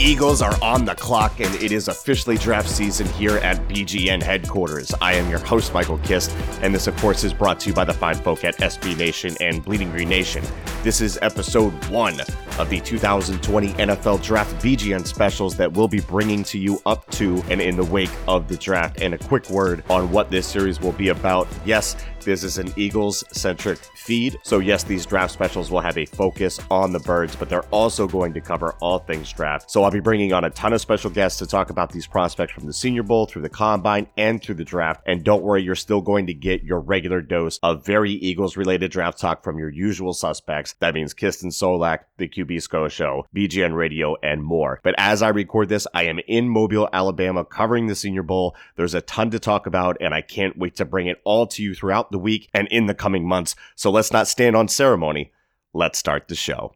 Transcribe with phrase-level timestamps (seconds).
[0.00, 4.94] Eagles are on the clock, and it is officially draft season here at BGN headquarters.
[5.02, 7.84] I am your host, Michael Kist, and this, of course, is brought to you by
[7.84, 10.42] the fine folk at SB Nation and Bleeding Green Nation.
[10.82, 12.18] This is episode one
[12.58, 17.42] of the 2020 NFL Draft BGN specials that we'll be bringing to you up to
[17.50, 19.02] and in the wake of the draft.
[19.02, 21.46] And a quick word on what this series will be about.
[21.66, 24.38] Yes, this is an Eagles centric feed.
[24.42, 28.06] So, yes, these draft specials will have a focus on the birds, but they're also
[28.06, 29.70] going to cover all things draft.
[29.70, 32.52] So, I'll be bringing on a ton of special guests to talk about these prospects
[32.52, 35.02] from the Senior Bowl through the combine and through the draft.
[35.06, 38.90] And don't worry, you're still going to get your regular dose of very Eagles related
[38.90, 40.74] draft talk from your usual suspects.
[40.80, 44.80] That means Kist and Solak, the QB SCO show, BGN radio, and more.
[44.82, 48.56] But as I record this, I am in Mobile, Alabama, covering the Senior Bowl.
[48.76, 51.62] There's a ton to talk about, and I can't wait to bring it all to
[51.62, 53.54] you throughout the week and in the coming months.
[53.74, 55.32] So let's not stand on ceremony.
[55.72, 56.74] Let's start the show.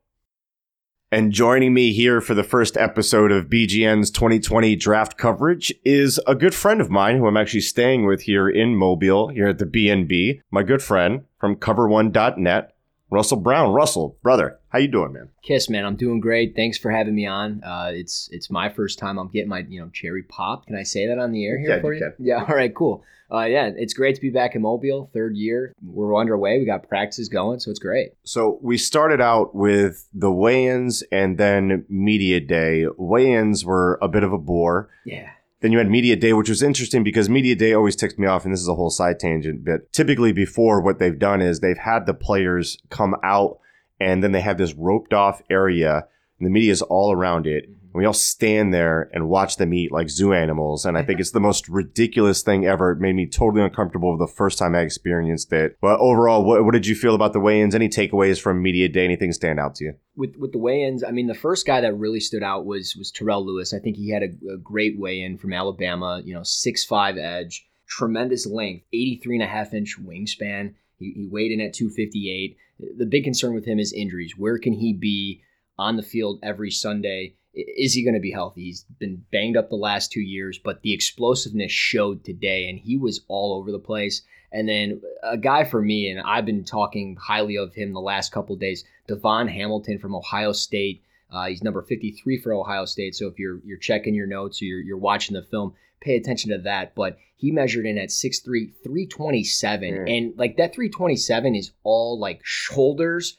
[1.15, 6.35] And joining me here for the first episode of BGN's 2020 draft coverage is a
[6.35, 9.65] good friend of mine who I'm actually staying with here in Mobile, here at the
[9.65, 10.41] BNB.
[10.51, 12.75] My good friend from CoverOne.net,
[13.11, 13.73] Russell Brown.
[13.73, 15.29] Russell, brother, how you doing, man?
[15.45, 16.57] Kiss, man, I'm doing great.
[16.57, 17.63] Thanks for having me on.
[17.63, 19.19] Uh, it's it's my first time.
[19.19, 20.67] I'm getting my you know cherry pop.
[20.67, 22.11] Can I say that on the air here Yeah, for you you?
[22.17, 22.27] can.
[22.27, 22.45] Yeah.
[22.49, 22.75] All right.
[22.75, 23.05] Cool.
[23.33, 25.11] Uh, yeah, it's great to be back in Mobile.
[25.15, 26.59] Third year, we're underway.
[26.59, 28.11] We got practices going, so it's great.
[28.25, 32.87] So we started out with the weigh-ins and then media day.
[32.97, 34.91] Weigh-ins were a bit of a bore.
[35.07, 35.31] Yeah.
[35.61, 38.45] Then you had media day, which was interesting because media day always ticks me off,
[38.45, 39.65] and this is a whole side tangent.
[39.65, 43.59] But typically, before what they've done is they've had the players come out,
[44.05, 46.07] and then they have this roped off area,
[46.39, 47.65] and the media is all around it.
[47.65, 47.85] Mm-hmm.
[47.95, 50.85] And we all stand there and watch them eat like zoo animals.
[50.85, 52.91] And I think it's the most ridiculous thing ever.
[52.91, 55.79] It made me totally uncomfortable the first time I experienced it.
[55.81, 57.75] But overall, what, what did you feel about the weigh-ins?
[57.75, 59.05] Any takeaways from media day?
[59.05, 59.95] Anything stand out to you?
[60.17, 63.13] With with the weigh-ins, I mean, the first guy that really stood out was was
[63.13, 63.73] Terrell Lewis.
[63.73, 66.21] I think he had a, a great weigh-in from Alabama.
[66.25, 70.75] You know, six five edge, tremendous length, 83 and a half inch wingspan.
[70.99, 72.57] He, he weighed in at 258.
[72.99, 74.35] The big concern with him is injuries.
[74.37, 75.43] Where can he be
[75.79, 77.35] on the field every Sunday?
[77.55, 78.65] Is he going to be healthy?
[78.65, 82.97] He's been banged up the last two years, but the explosiveness showed today, and he
[82.97, 84.23] was all over the place.
[84.51, 88.33] And then a guy for me, and I've been talking highly of him the last
[88.33, 91.03] couple days, Davon Hamilton from Ohio State.
[91.31, 93.17] Uh, he's number 53 for Ohio State.
[93.17, 96.51] So if you're you're checking your notes or you're, you're watching the film, pay attention
[96.51, 96.95] to that.
[96.95, 98.45] But he measured in at 6'3",
[98.83, 99.95] 327.
[99.95, 100.17] Mm.
[100.17, 103.37] And like that 327 is all like shoulders,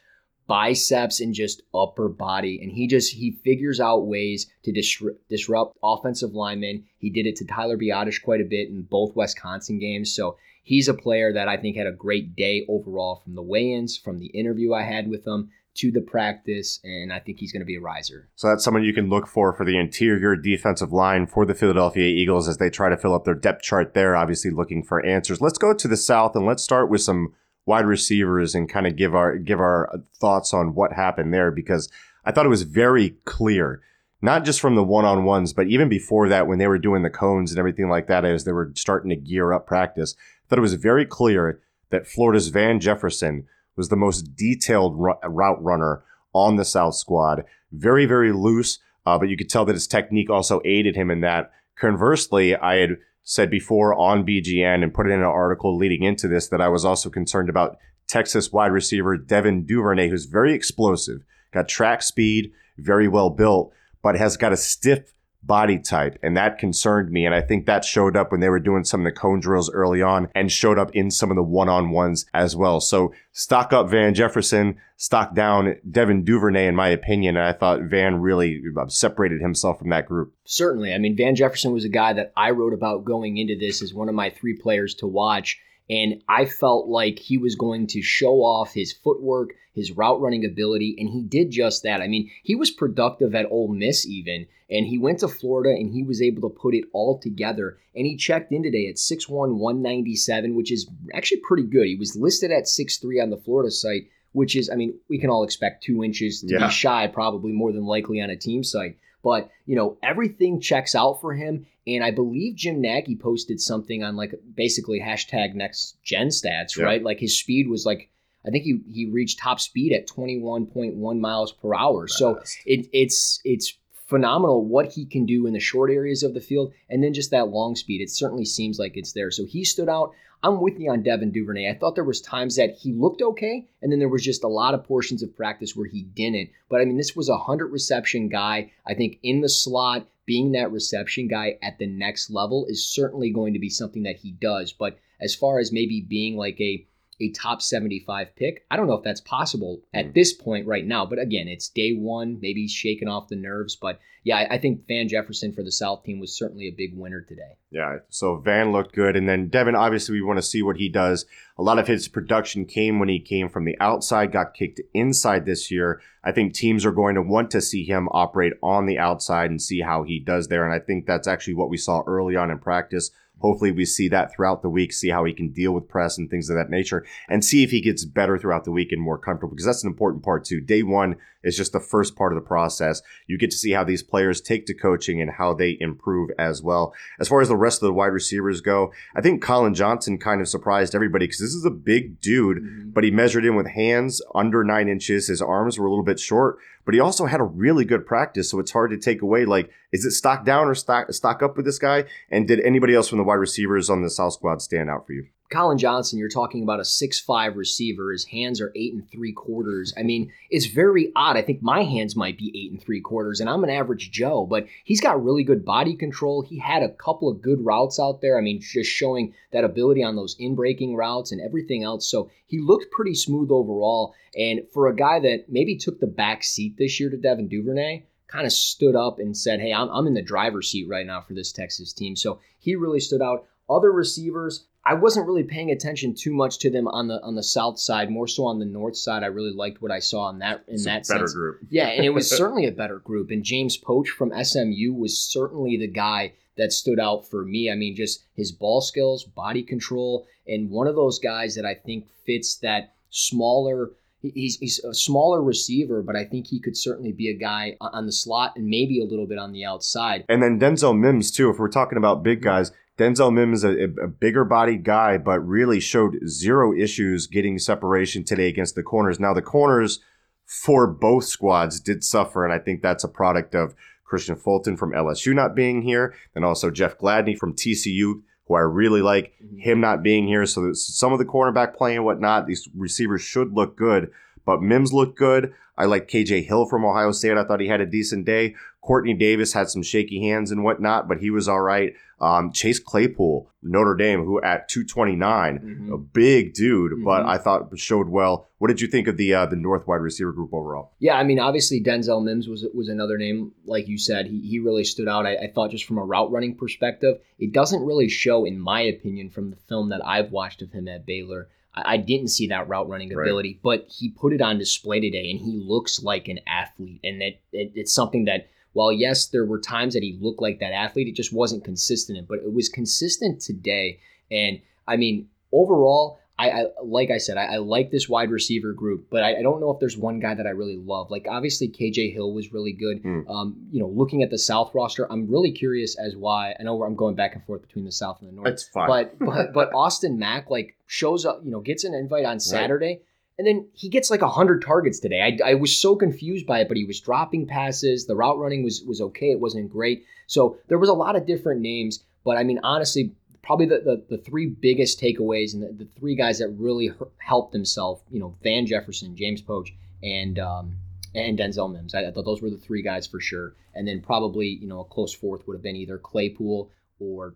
[0.47, 2.59] biceps, and just upper body.
[2.61, 6.83] And he just he figures out ways to disrupt, disrupt offensive linemen.
[6.97, 10.13] He did it to Tyler Biadasz quite a bit in both Wisconsin games.
[10.13, 13.97] So he's a player that I think had a great day overall from the weigh-ins,
[13.97, 17.61] from the interview I had with him to the practice, and I think he's going
[17.61, 18.29] to be a riser.
[18.35, 22.07] So that's someone you can look for for the interior defensive line for the Philadelphia
[22.07, 25.41] Eagles as they try to fill up their depth chart there, obviously looking for answers.
[25.41, 27.33] Let's go to the South and let's start with some
[27.65, 31.89] wide receivers and kind of give our give our thoughts on what happened there because
[32.23, 33.81] I thought it was very clear.
[34.21, 37.51] Not just from the one-on-ones, but even before that, when they were doing the cones
[37.51, 40.61] and everything like that, as they were starting to gear up practice, I thought it
[40.61, 41.61] was very clear
[41.91, 43.45] that Florida's Van Jefferson
[43.75, 47.43] was the most detailed route runner on the South squad.
[47.71, 51.21] Very, very loose, uh, but you could tell that his technique also aided him in
[51.21, 51.51] that.
[51.77, 56.27] Conversely, I had said before on BGN and put it in an article leading into
[56.27, 57.77] this that I was also concerned about
[58.07, 63.73] Texas wide receiver Devin Duvernay, who's very explosive, got track speed, very well built,
[64.03, 65.14] but has got a stiff
[65.45, 66.17] body type.
[66.23, 67.25] And that concerned me.
[67.25, 69.71] And I think that showed up when they were doing some of the cone drills
[69.71, 72.79] early on and showed up in some of the one on ones as well.
[72.81, 77.37] So stock up Van Jefferson, stock down Devin Duvernay, in my opinion.
[77.37, 80.33] And I thought Van really uh, separated himself from that group.
[80.45, 80.93] Certainly.
[80.93, 83.93] I mean, Van Jefferson was a guy that I wrote about going into this as
[83.93, 85.59] one of my three players to watch.
[85.89, 90.43] And I felt like he was going to show off his footwork, his route running
[90.43, 92.01] ability, and he did just that.
[92.01, 95.91] I mean, he was productive at Ole Miss even, and he went to Florida and
[95.91, 97.77] he was able to put it all together.
[97.95, 101.85] And he checked in today at 6'1, 197, which is actually pretty good.
[101.85, 105.29] He was listed at 6'3 on the Florida site, which is, I mean, we can
[105.29, 106.65] all expect two inches to Yeah.
[106.67, 108.97] be shy, probably more than likely on a team site.
[109.25, 111.65] But, you know, everything checks out for him.
[111.87, 116.85] And I believe Jim Nagy posted something on like basically hashtag next gen stats, Yeah.
[116.85, 117.03] right?
[117.03, 118.09] Like his speed was like,
[118.45, 122.07] I think he, he reached top speed at 21.1 miles per hour.
[122.07, 123.73] So it, it's it's
[124.07, 127.31] phenomenal what he can do in the short areas of the field, and then just
[127.31, 128.01] that long speed.
[128.01, 129.31] It certainly seems like it's there.
[129.31, 130.11] So he stood out.
[130.43, 131.69] I'm with you on Devin Duvernay.
[131.69, 134.47] I thought there was times that he looked okay, and then there was just a
[134.47, 136.49] lot of portions of practice where he didn't.
[136.69, 138.71] But I mean, this was a hundred reception guy.
[138.85, 143.31] I think in the slot, being that reception guy at the next level is certainly
[143.31, 144.73] going to be something that he does.
[144.73, 146.85] But as far as maybe being like a
[147.19, 148.65] a top 75 pick.
[148.69, 150.13] I don't know if that's possible at Mm.
[150.13, 152.39] this point right now, but again, it's day one.
[152.41, 153.75] Maybe shaking off the nerves.
[153.75, 157.21] But yeah, I think Van Jefferson for the South team was certainly a big winner
[157.21, 157.57] today.
[157.71, 159.15] Yeah, so Van looked good.
[159.15, 161.25] And then Devin, obviously, we want to see what he does.
[161.57, 165.45] A lot of his production came when he came from the outside, got kicked inside
[165.45, 166.01] this year.
[166.23, 169.61] I think teams are going to want to see him operate on the outside and
[169.61, 170.65] see how he does there.
[170.65, 173.11] And I think that's actually what we saw early on in practice.
[173.45, 176.31] Hopefully, we see that throughout the week, see how he can deal with press and
[176.31, 179.19] things of that nature, and see if he gets better throughout the week and more
[179.19, 180.59] comfortable because that's an important part too.
[180.59, 183.03] Day one is just the first part of the process.
[183.27, 186.63] You get to see how these players take to coaching and how they improve as
[186.63, 186.95] well.
[187.19, 190.41] As far as the rest of the wide receivers go, I think Collin Johnson kind
[190.41, 192.89] of surprised everybody because this is a big dude, mm-hmm.
[192.89, 195.27] but he measured in with hands under nine inches.
[195.27, 198.49] His arms were a little bit short, but he also had a really good practice.
[198.49, 201.57] So it's hard to take away like, is it stock down or stock stock up
[201.57, 202.05] with this guy?
[202.29, 205.13] And did anybody else from the wide receivers on the South squad stand out for
[205.13, 205.27] you?
[205.51, 208.11] Collin Johnson, you're talking about a six-five receiver.
[208.11, 209.93] His hands are eight and three quarters.
[209.95, 211.37] I mean, it's very odd.
[211.37, 214.45] I think my hands might be eight and three quarters, and I'm an average Joe,
[214.45, 216.41] but he's got really good body control.
[216.41, 218.37] He had a couple of good routes out there.
[218.37, 222.09] I mean, just showing that ability on those in-breaking routes and everything else.
[222.09, 224.15] So he looked pretty smooth overall.
[224.35, 228.03] And for a guy that maybe took the back seat this year to Devin Duvernay,
[228.27, 231.21] kind of stood up and said, Hey, I'm, I'm in the driver's seat right now
[231.21, 232.15] for this Texas team.
[232.15, 233.45] So he really stood out.
[233.69, 237.41] Other receivers, I wasn't really paying attention too much to them on the on the
[237.43, 239.23] south side, more so on the north side.
[239.23, 241.33] I really liked what I saw in that in It's a that better sense.
[241.33, 241.59] group.
[241.69, 243.31] Yeah, and it was certainly a better group.
[243.31, 247.71] And James Proche from SMU was certainly the guy that stood out for me.
[247.71, 251.73] I mean, just his ball skills, body control, and one of those guys that I
[251.73, 253.91] think fits that smaller.
[254.21, 257.91] He's, he's a smaller receiver, but I think he could certainly be a guy on-
[257.93, 260.25] on the slot and maybe a little bit on the outside.
[260.27, 261.51] And then Denzel Mims too.
[261.51, 265.39] If we're talking about big guys, Denzel Mims is a, a bigger bodied guy, but
[265.39, 269.19] really showed zero issues getting separation today against the corners.
[269.19, 269.99] Now the corners
[270.45, 273.75] for both squads did suffer, and I think that's a product of
[274.09, 278.61] Kristian Fulton from LSU not being here, and also Jeff Gladney from TCU, who I
[278.61, 279.57] really like, mm-hmm.
[279.57, 280.45] him not being here.
[280.45, 284.11] So some of the cornerback play and whatnot, these receivers should look good.
[284.45, 285.53] But Mims looked good.
[285.77, 287.35] I like KJ Hill from Ohio State.
[287.35, 288.55] I thought he had a decent day.
[288.83, 291.93] Quartney Davis had some shaky hands and whatnot, but he was all right.
[292.21, 295.93] Um, Chase Claypool, Notre Dame, who at 229, Mhm.
[295.93, 297.27] a big dude, but Mhm.
[297.27, 298.47] I thought showed well.
[298.57, 300.91] What did you think of the uh, the North wide receiver group overall?
[300.99, 304.27] Yeah, I mean, obviously Denzel Mims was was another name, like you said.
[304.27, 305.25] He, he really stood out.
[305.25, 308.81] I, I thought just from a route running perspective, it doesn't really show, in my
[308.81, 311.49] opinion, from the film that I've watched of him at Baylor.
[311.77, 313.27] I, didn't see that route running Right.
[313.27, 317.01] ability, but he put it on display today, and he looks like an athlete.
[317.03, 320.59] And it, it it's something that, while yes, there were times that he looked like
[320.59, 322.27] that athlete, it just wasn't consistent.
[322.27, 324.01] But it was consistent today.
[324.29, 328.73] And I mean, overall, I, I like I said, I, I like this wide receiver
[328.73, 331.09] group, but I, I don't know if there's one guy that I really love.
[331.09, 332.99] Like obviously KJ Hill was really good.
[333.01, 333.21] Hmm.
[333.29, 336.53] Um, you know, looking at the South roster, I'm really curious as why.
[336.59, 338.89] I know I'm going back and forth between the South and the North, That's fine.
[338.89, 343.03] but but but Austin Mack like shows up, you know, gets an invite on Saturday.
[343.37, 345.21] And then he gets like hundred targets today.
[345.21, 348.05] I, I was so confused by it, but he was dropping passes.
[348.05, 349.31] The route running was was okay.
[349.31, 350.05] It wasn't great.
[350.27, 352.03] So there was a lot of different names.
[352.23, 353.13] But I mean, honestly,
[353.43, 357.53] probably the, the, the three biggest takeaways and the, the three guys that really helped
[357.53, 360.75] himself, you know, Van Jefferson, James Proche, and um,
[361.13, 361.93] and Denzel Mims.
[361.93, 363.53] I, I thought those were the three guys for sure.
[363.73, 367.35] And then probably, you know, a close fourth would have been either Claypool or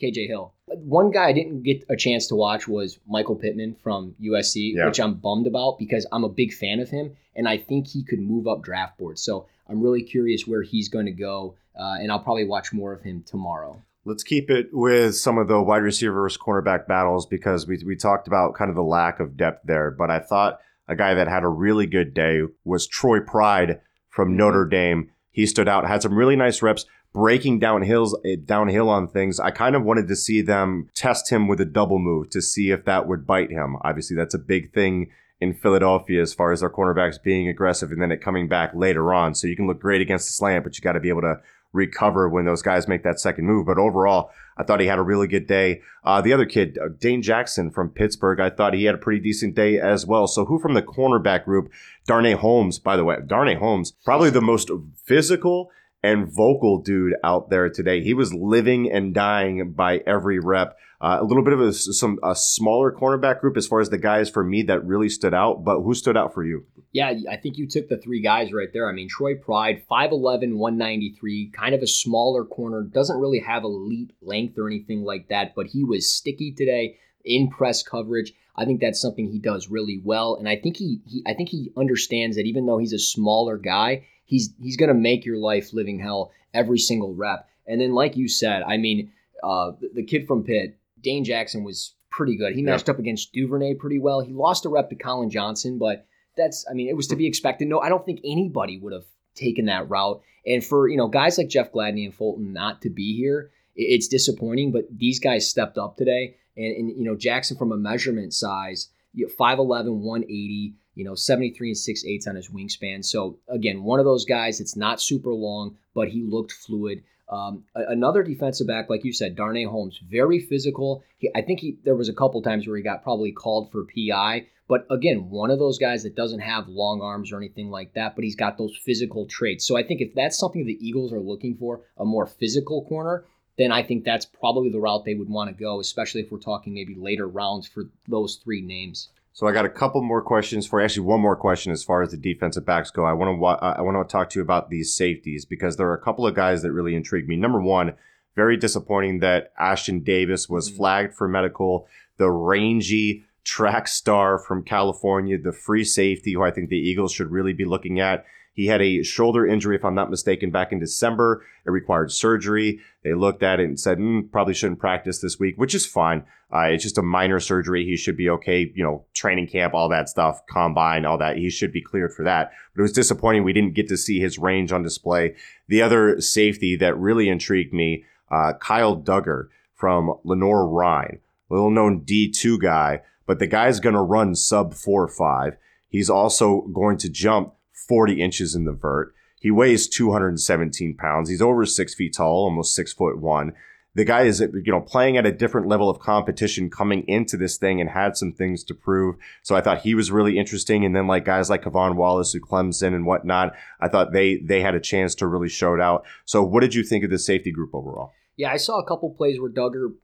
[0.00, 0.52] KJ Hill.
[0.66, 4.86] One guy I didn't get a chance to watch was Michael Pittman from USC, Yeah.
[4.86, 8.02] which I'm bummed about because I'm a big fan of him and I think he
[8.02, 9.22] could move up draft boards.
[9.22, 12.92] So I'm really curious where he's going to go, uh, and I'll probably watch more
[12.92, 13.80] of him tomorrow.
[14.04, 18.28] Let's keep it with some of the wide receivers cornerback battles because we, we talked
[18.28, 19.90] about kind of the lack of depth there.
[19.90, 24.28] But I thought a guy that had a really good day was Troy Pride from
[24.28, 24.38] mm-hmm.
[24.38, 25.10] Notre Dame.
[25.32, 29.40] He stood out, had some really nice reps breaking down hills eh, downhill on things.
[29.40, 32.70] I kind of wanted to see them test him with a double move to see
[32.70, 33.78] if that would bite him.
[33.80, 38.02] Obviously, that's a big thing in Philadelphia as far as their cornerbacks being aggressive and
[38.02, 39.34] then it coming back later on.
[39.34, 41.40] So you can look great against the slant, but you got to be able to
[41.72, 43.64] recover when those guys make that second move.
[43.64, 45.80] But overall, I thought he had a really good day.
[46.04, 49.20] Uh, the other kid, uh, Dane Jackson from Pittsburgh, I thought he had a pretty
[49.20, 50.26] decent day as well.
[50.26, 51.72] So who from the cornerback group?
[52.06, 53.16] Darnay Holmes, by the way.
[53.26, 54.70] Darnay Holmes, probably the most
[55.02, 55.70] physical
[56.06, 58.00] and vocal dude out there today.
[58.00, 60.78] He was living and dying by every rep.
[61.00, 63.98] Uh, a little bit of a, some a smaller cornerback group as far as the
[63.98, 65.64] guys for me that really stood out.
[65.64, 66.64] But who stood out for you?
[66.92, 68.88] Yeah, I think you took the three guys right there.
[68.88, 74.12] I mean, Troy Pride, 5'11, 193, kind of a smaller corner, doesn't really have elite
[74.22, 78.32] length or anything like that, but he was sticky today in press coverage.
[78.54, 81.50] I think that's something he does really well, and I think he, he I think
[81.50, 85.38] he understands that even though he's a smaller guy, he's he's going to make your
[85.38, 87.48] life living hell every single rep.
[87.66, 89.10] And then, like you said, I mean,
[89.42, 92.54] uh, the, the kid from Pitt, Dane Jackson was pretty good.
[92.54, 94.20] He matched up against Duvernay pretty well.
[94.20, 96.06] He lost a rep to Collin Johnson, but
[96.36, 97.68] that's I mean it was to be expected.
[97.68, 100.20] No, I don't think anybody would have taken that route.
[100.46, 104.08] And for you know guys like Jeff Gladney and Fulton not to be here, it's
[104.08, 104.72] disappointing.
[104.72, 108.88] But these guys stepped up today, and, and you know Jackson from a measurement size,
[109.16, 113.04] 5'11", 180 you know, 73 and 6 eighths on his wingspan.
[113.04, 117.04] So again, one of those guys that's not super long, but he looked fluid.
[117.28, 121.04] Um, another defensive back, like you said, Darnay Holmes, very physical.
[121.18, 123.84] He, I think he there was a couple times where he got probably called for
[123.84, 127.94] PI, but again, one of those guys that doesn't have long arms or anything like
[127.94, 129.66] that, but he's got those physical traits.
[129.66, 133.24] So I think if that's something the Eagles are looking for, a more physical corner,
[133.58, 136.38] then I think that's probably the route they would want to go, especially if we're
[136.38, 139.08] talking maybe later rounds for those three names.
[139.36, 140.86] So I got a couple more questions for you.
[140.86, 143.04] Actually, one more question as far as the defensive backs go.
[143.04, 145.94] I want to I want to talk to you about these safeties because there are
[145.94, 147.36] a couple of guys that really intrigue me.
[147.36, 147.96] Number one,
[148.34, 150.78] very disappointing that Ashtyn Davis was mm-hmm.
[150.78, 151.86] flagged for medical.
[152.16, 157.30] The rangy track star from California, the free safety, who I think the Eagles should
[157.30, 158.26] really be looking at.
[158.52, 161.44] He had a shoulder injury, if I'm not mistaken, back in December.
[161.64, 162.80] It required surgery.
[163.04, 166.24] They looked at it and said, mm, probably shouldn't practice this week, which is fine.
[166.52, 167.84] Uh, it's just a minor surgery.
[167.84, 168.72] He should be okay.
[168.74, 171.36] You know, training camp, all that stuff, combine, all that.
[171.36, 172.50] He should be cleared for that.
[172.74, 175.36] But it was disappointing we didn't get to see his range on display.
[175.68, 182.60] The other safety that really intrigued me, uh, Kyle Dugger from Lenoir-Rhyne, little known D2
[182.60, 185.56] guy, but the guy's going to run sub 4 5.
[185.88, 187.54] He's also going to jump
[187.88, 189.14] 40 inches in the vert.
[189.40, 191.28] He weighs 217 pounds.
[191.28, 193.52] He's over six feet tall, almost six foot one.
[193.94, 197.56] The guy is, you know, playing at a different level of competition coming into this
[197.56, 199.16] thing and had some things to prove.
[199.42, 200.84] So I thought he was really interesting.
[200.84, 204.60] And then like guys like K'Von Wallace, who Clemson and whatnot, I thought they they
[204.60, 206.04] had a chance to really show it out.
[206.26, 208.12] So what did you think of the safety group overall?
[208.36, 209.94] Yeah, I saw a couple plays where Dugger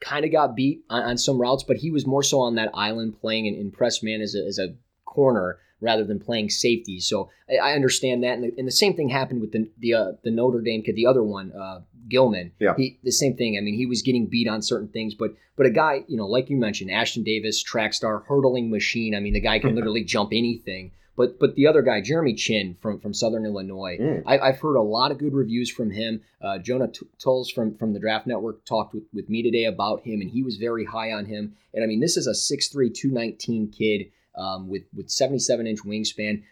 [0.00, 2.70] kind of got beat on, on, some routes, but he was more so on that
[2.74, 7.00] island playing in, in press man as a, as a corner rather than playing safety.
[7.00, 9.94] So I, I understand that, and the, and the, same thing happened with the the,
[9.94, 12.52] uh, the Notre Dame kid, the other one, uh, Gilman.
[12.58, 13.56] Yeah, he, the same thing.
[13.56, 16.26] I mean, he was getting beat on certain things, but but a guy, you know,
[16.26, 19.14] like you mentioned, Ashtyn Davis, track star, hurdling machine.
[19.14, 20.92] I mean, the guy can literally jump anything.
[21.20, 24.22] But but the other guy, Jeremy Chinn from from Southern Illinois, mm.
[24.24, 26.22] I, have heard a lot of good reviews from him.
[26.40, 30.22] Uh, Jonah Tulls from from the Draft Network talked with, with me today about him,
[30.22, 31.56] and he was very high on him.
[31.74, 36.42] And I mean, this is a 6'3", 219 kid um, with with 77 inch wingspan.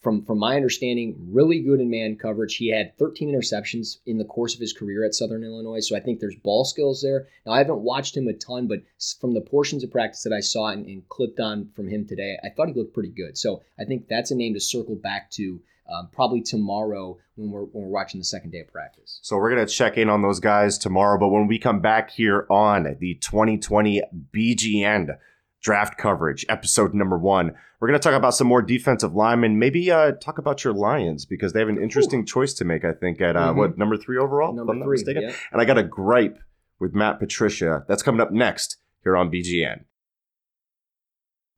[0.00, 2.56] From from my understanding, really good in man coverage.
[2.56, 6.00] He had 13 interceptions in the course of his career at Southern Illinois, so I
[6.00, 7.26] think there's ball skills there.
[7.44, 8.82] Now I haven't watched him a ton, but
[9.20, 12.38] from the portions of practice that I saw and, and clipped on from him today,
[12.44, 13.36] I thought he looked pretty good.
[13.36, 17.62] So I think that's a name to circle back to um, probably tomorrow when we're,
[17.62, 19.20] when we're watching the second day of practice.
[19.22, 21.18] So we're going to check in on those guys tomorrow.
[21.18, 24.02] But when we come back here on the 2020
[24.34, 25.18] BGN
[25.62, 27.54] draft coverage, episode number one.
[27.80, 31.24] We're going to talk about some more defensive linemen, maybe uh, talk about your Lions
[31.24, 32.26] because they have an interesting Ooh.
[32.26, 33.58] choice to make, I think, at uh, mm-hmm.
[33.58, 34.52] what, number three overall?
[34.52, 35.02] Number three.
[35.06, 35.32] Yeah.
[35.52, 36.38] And I got a gripe
[36.80, 37.84] with Matt Patricia.
[37.88, 39.84] That's coming up next here on BGN.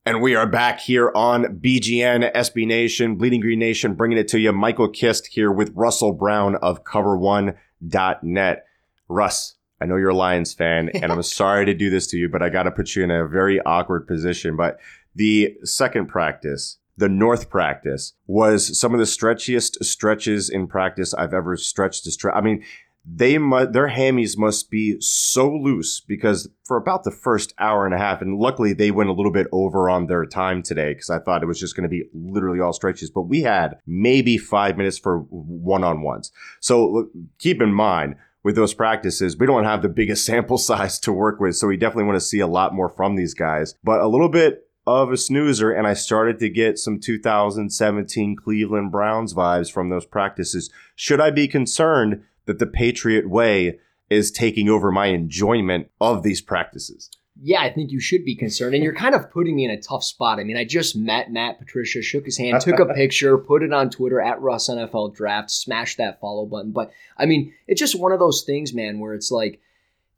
[0.06, 4.38] And we are back here on BGN, SB Nation, Bleeding Green Nation, bringing it to
[4.38, 4.50] you.
[4.50, 8.64] Michael Kist here with Russell Brown of Cover1.net.
[9.08, 12.28] Russ, I know you're a Lions fan, and I'm sorry to do this to you,
[12.28, 14.56] but I got to put you in a very awkward position.
[14.56, 14.78] But
[15.14, 21.34] the second practice, the North practice, was some of the stretchiest stretches in practice I've
[21.34, 22.34] ever stretched to stretch.
[22.36, 22.64] I mean,
[23.04, 27.94] they mu- their hammies must be so loose because for about the first hour and
[27.94, 31.10] a half, and luckily they went a little bit over on their time today because
[31.10, 34.36] I thought it was just going to be literally all stretches, but we had maybe
[34.36, 36.30] five minutes for one on ones.
[36.60, 37.08] So
[37.38, 41.40] keep in mind with those practices, we don't have the biggest sample size to work
[41.40, 43.74] with, so we definitely want to see a lot more from these guys.
[43.84, 48.90] But a little bit of a snoozer, and I started to get some 2017 Cleveland
[48.90, 50.70] Browns vibes from those practices.
[50.96, 53.78] Should I be concerned that the Patriot way
[54.08, 57.10] is taking over my enjoyment of these practices?
[57.42, 58.74] Yeah, I think you should be concerned.
[58.74, 60.38] And you're kind of putting me in a tough spot.
[60.38, 63.72] I mean, I just met Matt Patricia, shook his hand, took a picture, put it
[63.72, 66.72] on Twitter at Russ NFL Draft, smashed that follow button.
[66.72, 69.60] But I mean, it's just one of those things, man, where it's like,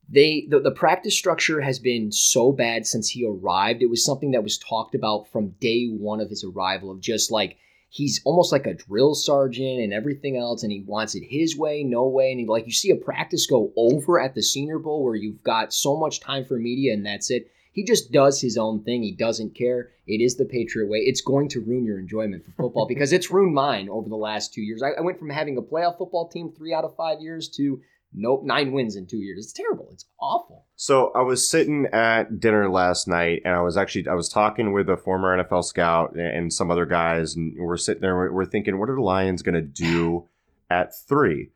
[0.09, 3.83] they the, the practice structure has been so bad since he arrived.
[3.83, 7.31] It was something that was talked about from day one of his arrival of just
[7.31, 7.57] like
[7.93, 11.85] he's almost like a drill sergeant and everything else, and he wants it his way,
[11.85, 12.31] no way.
[12.31, 15.43] And he, like you see a practice go over at the Senior Bowl where you've
[15.43, 17.51] got so much time for media and that's it.
[17.73, 19.03] He just does his own thing.
[19.03, 19.91] He doesn't care.
[20.07, 21.01] It is the Patriot way.
[21.01, 24.55] It's going to ruin your enjoyment for football because it's ruined mine over the last
[24.55, 24.83] two years.
[24.83, 27.81] I, I went from having a playoff football team three out of five years to
[28.15, 29.45] Nope, nine wins in two years.
[29.45, 29.89] It's terrible.
[29.93, 30.67] It's awful.
[30.77, 34.73] So I was sitting at dinner last night, and I was actually I was talking
[34.73, 38.31] with a former NFL scout and some other guys, and we're sitting there.
[38.33, 40.29] We're thinking, what are the Lions going to do
[40.71, 41.51] at three?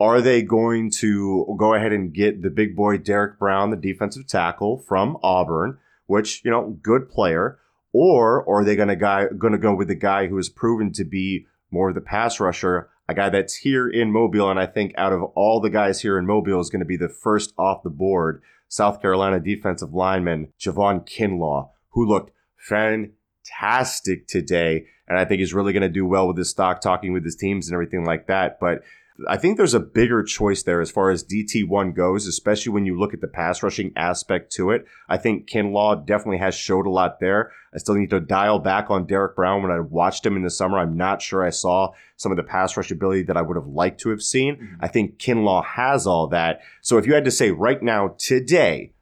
[0.00, 4.26] Are they going to go ahead and get the big boy Derrick Brown, the defensive
[4.26, 7.58] tackle from Auburn, which you know, good player,
[7.92, 10.48] or, or are they going to guy going to go with the guy who has
[10.48, 12.90] proven to be more of the pass rusher?
[13.12, 16.18] A guy that's here in Mobile, and I think out of all the guys here
[16.18, 18.42] in Mobile is going to be the first off the board.
[18.68, 25.74] South Carolina defensive lineman Javon Kinlaw, who looked fantastic today, and I think he's really
[25.74, 28.58] going to do well with his stock, talking with his teams and everything like that.
[28.58, 28.82] But
[29.28, 32.98] I think there's a bigger choice there as far as DT1 goes, especially when you
[32.98, 34.86] look at the pass rushing aspect to it.
[35.08, 37.52] I think Kinlaw definitely has showed a lot there.
[37.74, 39.62] I still need to dial back on Derrick Brown.
[39.62, 42.42] When I watched him in the summer, I'm not sure I saw some of the
[42.42, 44.56] pass rush ability that I would have liked to have seen.
[44.56, 44.74] Mm-hmm.
[44.80, 46.60] I think Kinlaw has all that.
[46.80, 48.92] So if you had to say right now, today,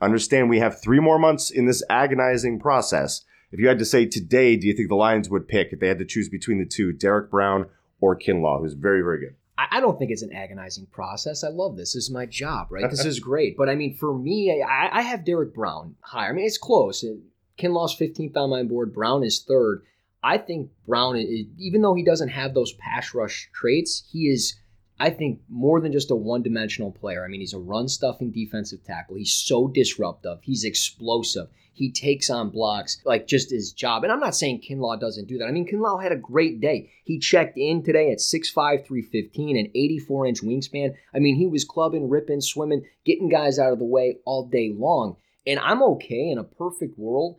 [0.00, 3.24] understand we have three more months in this agonizing process.
[3.52, 5.88] If you had to say today, do you think the Lions would pick if they
[5.88, 7.66] had to choose between the two, Derrick Brown
[8.00, 9.36] or Kinlaw, who's very, very good?
[9.56, 11.44] I don't think it's an agonizing process.
[11.44, 11.92] I love this.
[11.94, 12.90] This is my job, right?
[12.90, 13.56] this is great.
[13.56, 16.30] But I mean, for me, I, I have Derrick Brown higher.
[16.30, 17.04] I mean, it's close.
[17.04, 17.14] Uh,
[17.56, 18.92] Kinlaw's 15th on my board.
[18.92, 19.84] Brown is third.
[20.22, 24.54] I think Brown, even though he doesn't have those pass rush traits, he is,
[24.98, 27.24] I think, more than just a one dimensional player.
[27.24, 29.16] I mean, he's a run stuffing defensive tackle.
[29.16, 30.38] He's so disruptive.
[30.42, 31.48] He's explosive.
[31.72, 34.04] He takes on blocks like just his job.
[34.04, 35.46] And I'm not saying Kinlaw doesn't do that.
[35.46, 36.90] I mean, Kinlaw had a great day.
[37.04, 40.94] He checked in today at 6'5, 315, an 84 inch wingspan.
[41.12, 44.72] I mean, he was clubbing, ripping, swimming, getting guys out of the way all day
[44.72, 45.16] long.
[45.44, 47.38] And I'm okay in a perfect world.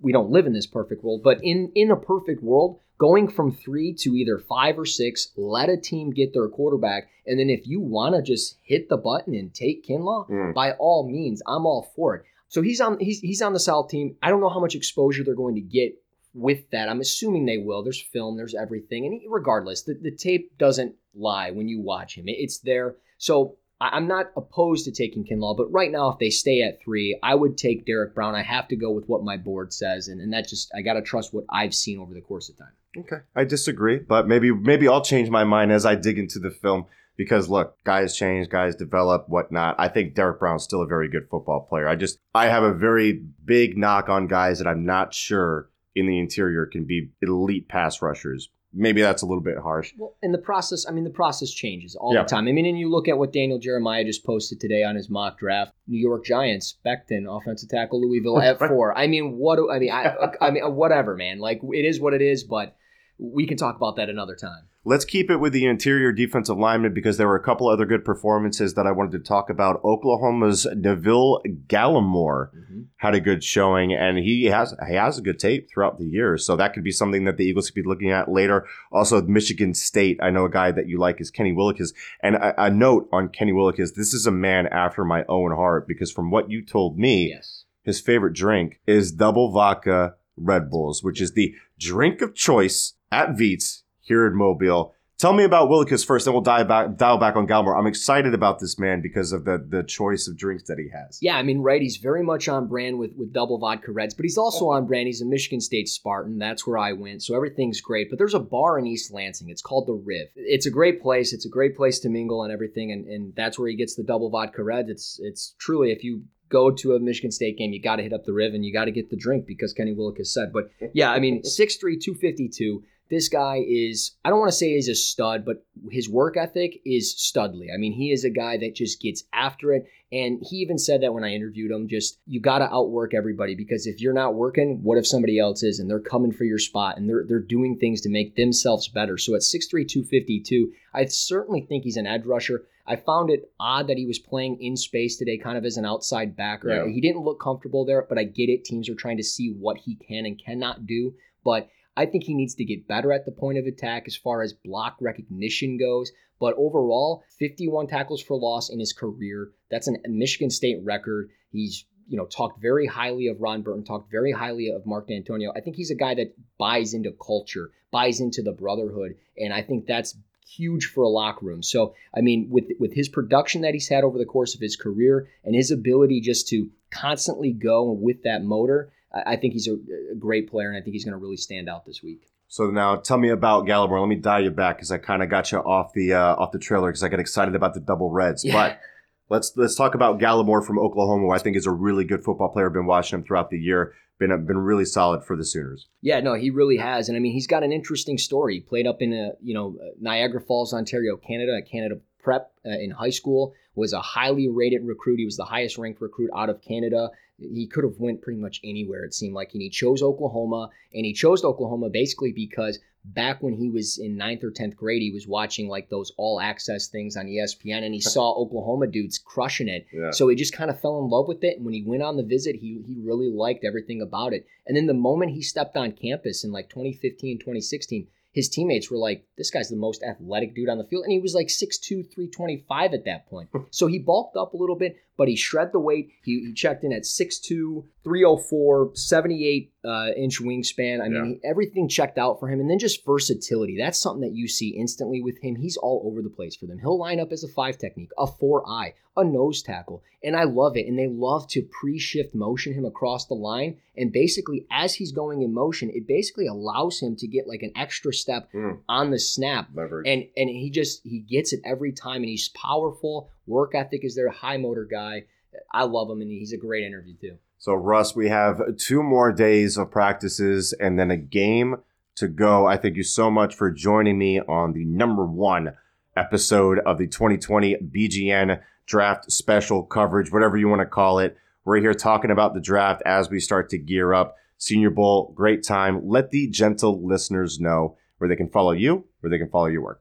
[0.00, 3.52] We don't live in this perfect world, but in, in a perfect world, going from
[3.52, 7.08] three to either five or six, let a team get their quarterback.
[7.26, 10.54] And then if you want to just hit the button and take Kinlaw, mm.
[10.54, 12.24] by all means, I'm all for it.
[12.48, 14.16] So he's on he's he's on the South team.
[14.22, 16.00] I don't know how much exposure they're going to get
[16.32, 16.88] with that.
[16.88, 17.82] I'm assuming they will.
[17.82, 22.24] There's film, there's everything, and regardless, the, the tape doesn't lie when you watch him.
[22.28, 22.96] It's there.
[23.18, 27.18] So I'm not opposed to taking Kinlaw, but right now, if they stay at three,
[27.22, 28.34] I would take Derrick Brown.
[28.34, 31.02] I have to go with what my board says, and, and that just I gotta
[31.02, 32.72] trust what I've seen over the course of time.
[32.98, 36.50] Okay, I disagree, but maybe maybe I'll change my mind as I dig into the
[36.50, 39.76] film because look, guys change, guys develop, whatnot.
[39.78, 41.88] I think Derrick Brown's still a very good football player.
[41.88, 46.06] I just I have a very big knock on guys that I'm not sure in
[46.06, 48.50] the interior can be elite pass rushers.
[48.78, 49.94] Maybe that's a little bit harsh.
[49.96, 52.24] Well, in the process, I mean, the process changes all yeah.
[52.24, 52.46] the time.
[52.46, 55.38] I mean, and you look at what Daniel Jeremiah just posted today on his mock
[55.38, 58.96] draft: New York Giants, Becton, offensive tackle, Louisville at four.
[58.96, 59.58] I mean, what?
[59.70, 61.38] I mean, I, I mean, whatever, man.
[61.38, 62.44] Like, it is what it is.
[62.44, 62.76] But
[63.18, 64.68] we can talk about that another time.
[64.84, 68.04] Let's keep it with the interior defensive lineman because there were a couple other good
[68.04, 69.80] performances that I wanted to talk about.
[69.82, 72.82] Oklahoma's Neville Gallimore mm-hmm.
[72.98, 76.38] had a good showing, and he has he has a good tape throughout the year,
[76.38, 78.66] so that could be something that the Eagles could be looking at later.
[78.92, 82.64] Also, Michigan State, I know a guy that you like is Kenny Willekes, and a,
[82.64, 86.30] a note on Kenny Willekes: this is a man after my own heart because from
[86.30, 87.64] what you told me, yes.
[87.82, 93.30] his favorite drink is double vodka Red Bulls, which is the drink of choice at
[93.30, 94.94] Veets here in Mobile.
[95.18, 97.78] Tell me about Willekes first, and we'll dial back, dial back on Gallimore.
[97.78, 101.18] I'm excited about this man because of the the choice of drinks that he has.
[101.22, 104.24] Yeah, I mean, right, he's very much on brand with, with double vodka reds, but
[104.24, 105.06] he's also on brand.
[105.06, 106.38] He's a Michigan State Spartan.
[106.38, 108.10] That's where I went, so everything's great.
[108.10, 109.48] But there's a bar in East Lansing.
[109.48, 110.28] It's called the Riv.
[110.36, 111.32] It's a great place.
[111.32, 114.04] It's a great place to mingle and everything, and, and that's where he gets the
[114.04, 114.90] double vodka reds.
[114.90, 118.12] It's it's truly if you go to a Michigan State game, you got to hit
[118.12, 120.52] up the Riv and you got to get the drink because Kenny Willekes said.
[120.52, 124.88] But yeah, I mean, 6'3", 252 this guy is i don't want to say he's
[124.88, 128.74] a stud but his work ethic is studly i mean he is a guy that
[128.74, 132.40] just gets after it and he even said that when i interviewed him just you
[132.40, 135.90] got to outwork everybody because if you're not working what if somebody else is and
[135.90, 139.34] they're coming for your spot and they're, they're doing things to make themselves better so
[139.34, 143.96] at 6'3 252 i certainly think he's an edge rusher I found it odd that
[143.96, 146.68] he was playing in space today, kind of as an outside backer.
[146.68, 146.92] Yeah.
[146.92, 148.64] He didn't look comfortable there, but I get it.
[148.64, 151.14] Teams are trying to see what he can and cannot do.
[151.44, 154.42] But I think he needs to get better at the point of attack as far
[154.42, 156.12] as block recognition goes.
[156.38, 159.52] But overall, 51 tackles for loss in his career.
[159.70, 161.30] That's a Michigan State record.
[161.50, 165.50] He's you know talked very highly of Ron Burton, talked very highly of Mark Dantonio.
[165.56, 169.62] I think he's a guy that buys into culture, buys into the brotherhood, and I
[169.62, 171.62] think that's huge for a locker room.
[171.62, 174.76] So, I mean, with with his production that he's had over the course of his
[174.76, 179.74] career and his ability just to constantly go with that motor, I think he's a,
[180.12, 182.28] a great player, and I think he's going to really stand out this week.
[182.48, 184.00] So now, tell me about Gallimore.
[184.00, 186.52] Let me dial you back because I kind of got you off the uh, off
[186.52, 188.44] the trailer because I got excited about the double reds.
[188.44, 188.52] Yeah.
[188.52, 188.80] But
[189.28, 192.48] let's let's talk about Gallimore from Oklahoma, who I think is a really good football
[192.48, 192.66] player.
[192.66, 193.94] I've been watching him throughout the year.
[194.18, 195.88] Been been really solid for the Sooners.
[196.00, 198.54] Yeah, no, he really has, and I mean, he's got an interesting story.
[198.54, 202.70] He played up in a you know Niagara Falls, Ontario, Canada, a Canada prep uh,
[202.70, 203.54] in high school.
[203.74, 205.18] Was a highly rated recruit.
[205.18, 208.60] He was the highest ranked recruit out of Canada he could have went pretty much
[208.64, 213.42] anywhere it seemed like and he chose oklahoma and he chose oklahoma basically because back
[213.42, 216.88] when he was in ninth or 10th grade he was watching like those all access
[216.88, 220.10] things on espn and he saw oklahoma dudes crushing it yeah.
[220.10, 222.16] so he just kind of fell in love with it and when he went on
[222.16, 225.76] the visit he, he really liked everything about it and then the moment he stepped
[225.76, 230.54] on campus in like 2015 2016 his teammates were like, this guy's the most athletic
[230.54, 231.04] dude on the field.
[231.04, 233.48] And he was like 6'2, 325 at that point.
[233.70, 236.10] so he bulked up a little bit, but he shred the weight.
[236.22, 241.02] He, he checked in at 6'2, 304, 78 uh, inch wingspan.
[241.02, 242.60] I mean, he, everything checked out for him.
[242.60, 243.76] And then just versatility.
[243.78, 245.56] That's something that you see instantly with him.
[245.56, 246.78] He's all over the place for them.
[246.78, 250.02] He'll line up as a five technique, a four eye, a nose tackle.
[250.22, 250.86] And I love it.
[250.86, 253.78] And they love to pre shift motion him across the line.
[253.96, 257.72] And basically, as he's going in motion, it basically allows him to get like an
[257.76, 258.78] extra step mm.
[258.88, 259.68] on the snap.
[259.74, 260.06] Leverage.
[260.06, 263.30] And and he just he gets it every time and he's powerful.
[263.46, 265.24] Work ethic is there, high motor guy.
[265.72, 267.36] I love him and he's a great interview too.
[267.58, 271.76] So Russ, we have two more days of practices and then a game
[272.16, 272.66] to go.
[272.66, 275.74] I thank you so much for joining me on the number one
[276.16, 281.36] episode of the 2020 BGN draft special coverage, whatever you want to call it.
[281.64, 284.36] We're here talking about the draft as we start to gear up.
[284.58, 286.08] Senior Bowl, great time.
[286.08, 289.82] Let the gentle listeners know where they can follow you, where they can follow your
[289.82, 290.00] work.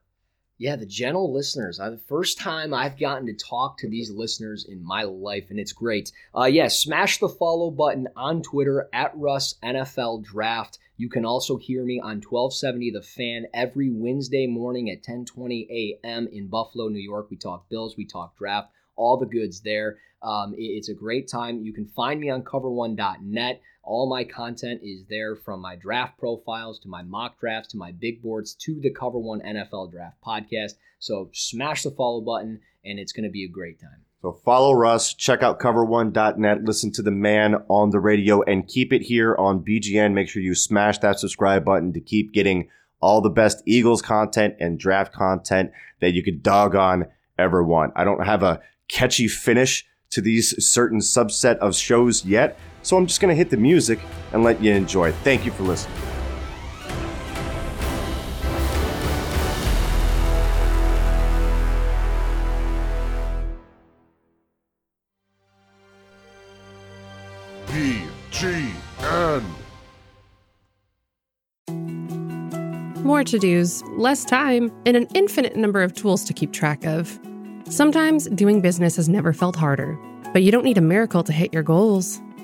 [0.58, 1.82] Yeah, the gentle listeners.
[1.82, 5.60] Uh, the first time I've gotten to talk to these listeners in my life, and
[5.60, 6.14] it's great.
[6.34, 10.80] Uh, yeah, smash the follow button on Twitter at Russ NFL Draft.
[10.96, 16.30] You can also hear me on 1270 The Fan every Wednesday morning at 10:20 a.m.
[16.32, 17.30] in Buffalo, New York.
[17.30, 19.98] We talk Bills, we talk draft, all the goods there.
[20.22, 21.64] Um, it's a great time.
[21.64, 23.62] You can find me on cover1.net.
[23.86, 27.92] All my content is there from my draft profiles to my mock drafts to my
[27.92, 30.74] big boards to the Cover One NFL Draft podcast.
[30.98, 34.02] So smash the follow button and it's going to be a great time.
[34.24, 38.92] So follow Russ, check out cover1.net, listen to the man on the radio, and keep
[38.92, 40.14] it here on BGN.
[40.14, 42.70] Make sure you smash that subscribe button to keep getting
[43.02, 47.06] all the best Eagles content and draft content that you could doggone
[47.38, 47.94] ever want.
[47.96, 53.08] I don't have a catchy finish to these certain subset of shows yet, so I'm
[53.08, 54.00] just going to hit the music
[54.32, 55.12] and let you enjoy.
[55.12, 55.98] Thank you for listening.
[67.68, 69.44] BGN.
[73.04, 77.20] More to dos, less time, and an infinite number of tools to keep track of.
[77.68, 79.98] Sometimes doing business has never felt harder,
[80.34, 82.22] but you don't need a miracle to hit your goals